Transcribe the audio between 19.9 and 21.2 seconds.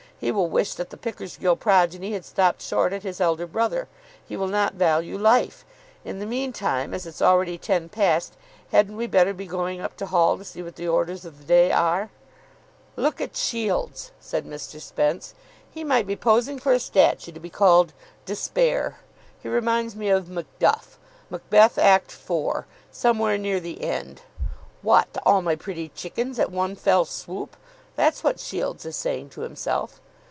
me of Macduff.